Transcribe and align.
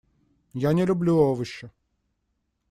Я 0.53 0.73
не 0.73 0.85
люблю 0.85 1.15
овощи. 1.19 1.69